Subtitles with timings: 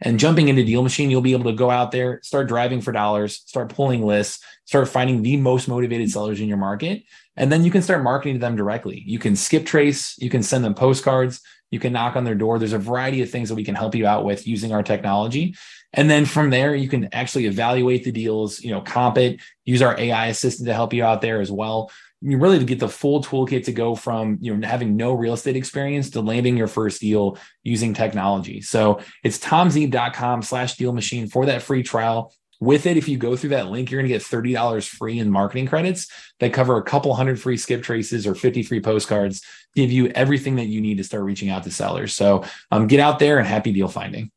[0.00, 2.92] And jumping into Deal Machine, you'll be able to go out there, start driving for
[2.92, 7.02] dollars, start pulling lists, start finding the most motivated sellers in your market.
[7.36, 9.02] And then you can start marketing to them directly.
[9.06, 12.58] You can skip trace, you can send them postcards, you can knock on their door.
[12.58, 15.54] There's a variety of things that we can help you out with using our technology.
[15.92, 19.80] And then from there, you can actually evaluate the deals, you know, comp it, use
[19.80, 22.88] our AI assistant to help you out there as well you really to get the
[22.88, 26.66] full toolkit to go from you know having no real estate experience to landing your
[26.66, 28.60] first deal using technology.
[28.60, 32.34] So it's tomzeeb.com slash deal machine for that free trial.
[32.60, 35.30] With it, if you go through that link, you're going to get $30 free in
[35.30, 36.08] marketing credits
[36.40, 39.42] that cover a couple hundred free skip traces or 50 free postcards,
[39.76, 42.16] give you everything that you need to start reaching out to sellers.
[42.16, 44.32] So um, get out there and happy deal finding.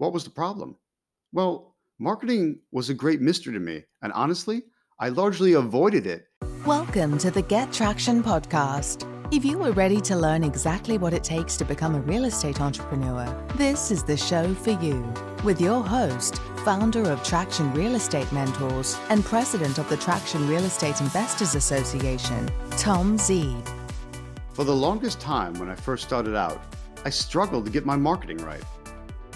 [0.00, 0.76] What was the problem?
[1.30, 3.84] Well, marketing was a great mystery to me.
[4.00, 4.62] And honestly,
[4.98, 6.24] I largely avoided it
[6.64, 9.06] Welcome to the Get Traction podcast.
[9.30, 12.62] If you are ready to learn exactly what it takes to become a real estate
[12.62, 13.26] entrepreneur,
[13.56, 15.06] this is the show for you.
[15.44, 20.64] With your host, founder of Traction Real Estate Mentors and president of the Traction Real
[20.64, 23.68] Estate Investors Association, Tom Zeeb.
[24.54, 26.58] For the longest time when I first started out,
[27.04, 28.64] I struggled to get my marketing right.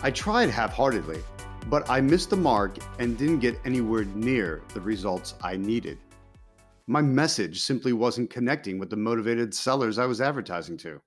[0.05, 1.20] I tried half heartedly,
[1.69, 5.98] but I missed the mark and didn't get anywhere near the results I needed
[6.86, 11.00] my message simply wasn't connecting with the motivated sellers I was advertising to.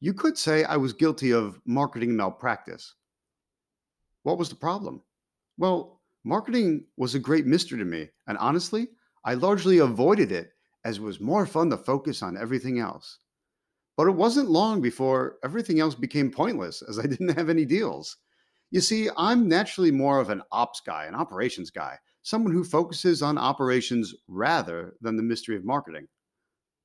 [0.00, 2.94] You could say I was guilty of marketing malpractice.
[4.22, 5.02] What was the problem?
[5.58, 8.88] Well, marketing was a great mystery to me, and honestly,
[9.24, 10.52] I largely avoided it
[10.84, 13.18] as it was more fun to focus on everything else.
[13.98, 18.16] But it wasn't long before everything else became pointless as I didn't have any deals.
[18.70, 21.98] You see, I'm naturally more of an ops guy, an operations guy
[22.28, 26.06] someone who focuses on operations rather than the mystery of marketing.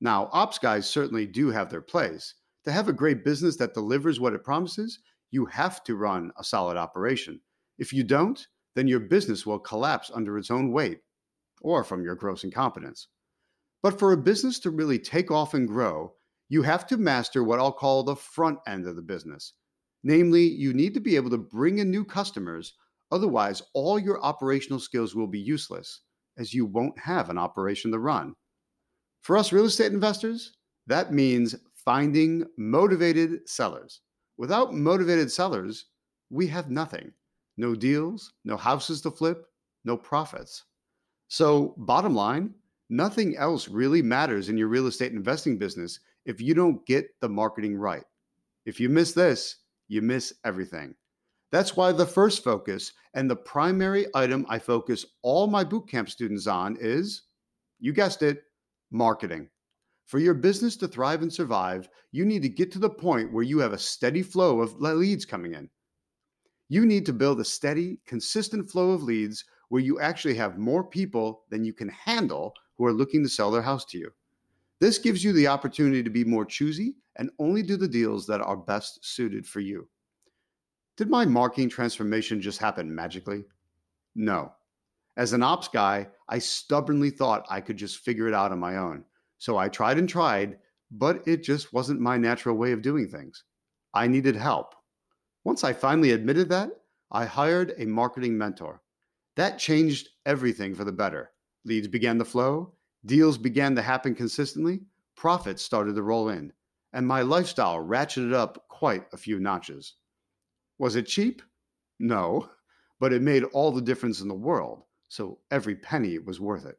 [0.00, 2.34] Now, ops guys certainly do have their place.
[2.64, 6.44] To have a great business that delivers what it promises, you have to run a
[6.44, 7.40] solid operation.
[7.78, 11.00] If you don't, then your business will collapse under its own weight
[11.60, 13.08] or from your gross incompetence.
[13.82, 16.14] But for a business to really take off and grow,
[16.48, 19.54] you have to master what I'll call the front end of the business.
[20.02, 22.74] Namely, you need to be able to bring in new customers
[23.14, 26.00] Otherwise, all your operational skills will be useless
[26.36, 28.34] as you won't have an operation to run.
[29.22, 30.56] For us real estate investors,
[30.88, 34.00] that means finding motivated sellers.
[34.36, 35.86] Without motivated sellers,
[36.30, 37.12] we have nothing
[37.56, 39.46] no deals, no houses to flip,
[39.84, 40.64] no profits.
[41.28, 42.52] So, bottom line,
[42.90, 47.28] nothing else really matters in your real estate investing business if you don't get the
[47.28, 48.04] marketing right.
[48.66, 49.56] If you miss this,
[49.88, 50.94] you miss everything.
[51.52, 56.46] That's why the first focus and the primary item I focus all my bootcamp students
[56.46, 57.22] on is,
[57.78, 58.42] you guessed it,
[58.90, 59.48] marketing.
[60.06, 63.44] For your business to thrive and survive, you need to get to the point where
[63.44, 65.70] you have a steady flow of leads coming in.
[66.68, 70.84] You need to build a steady, consistent flow of leads where you actually have more
[70.84, 74.10] people than you can handle who are looking to sell their house to you.
[74.80, 78.40] This gives you the opportunity to be more choosy and only do the deals that
[78.40, 79.88] are best suited for you.
[80.96, 83.44] Did my marketing transformation just happen magically?
[84.14, 84.52] No.
[85.16, 88.76] As an ops guy, I stubbornly thought I could just figure it out on my
[88.76, 89.04] own.
[89.38, 90.58] So I tried and tried,
[90.90, 93.44] but it just wasn't my natural way of doing things.
[93.92, 94.74] I needed help.
[95.44, 96.70] Once I finally admitted that,
[97.10, 98.82] I hired a marketing mentor.
[99.36, 101.30] That changed everything for the better.
[101.64, 102.74] Leads began to flow,
[103.06, 104.80] deals began to happen consistently,
[105.16, 106.52] profits started to roll in,
[106.92, 109.94] and my lifestyle ratcheted up quite a few notches.
[110.78, 111.42] Was it cheap?
[111.98, 112.48] No,
[113.00, 116.78] but it made all the difference in the world, so every penny was worth it.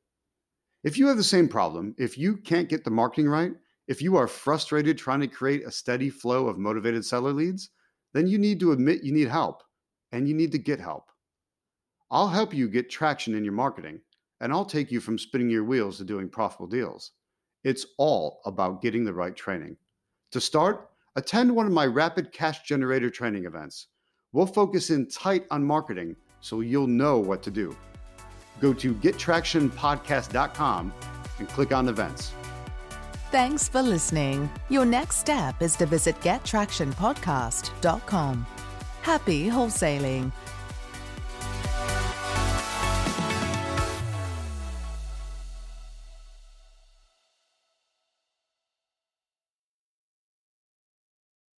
[0.84, 3.54] If you have the same problem, if you can't get the marketing right,
[3.88, 7.70] if you are frustrated trying to create a steady flow of motivated seller leads,
[8.14, 9.64] then you need to admit you need help
[10.12, 11.12] and you need to get help.
[12.12, 14.00] I'll help you get traction in your marketing
[14.42, 17.12] and I'll take you from spinning your wheels to doing profitable deals.
[17.64, 19.78] It's all about getting the right training.
[20.32, 23.88] To start, attend one of my rapid cash generator training events.
[24.34, 27.76] We'll focus in tight on marketing so you'll know what to do.
[28.60, 30.94] Go to gettractionpodcast.com
[31.40, 32.34] and click on events.
[33.32, 34.48] Thanks for listening.
[34.70, 38.48] Your next step is to visit gettractionpodcast.com.
[39.02, 40.32] Happy wholesaling.